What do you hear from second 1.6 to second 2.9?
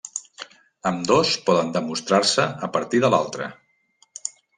demostrar-se a